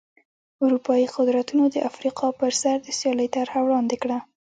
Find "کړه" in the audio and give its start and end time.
4.03-4.17